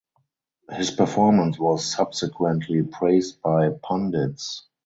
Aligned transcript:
His 0.71 0.89
performance 0.89 1.59
was 1.59 1.85
subsequently 1.93 2.81
praised 2.81 3.39
by 3.43 3.69
pundits. 3.69 4.65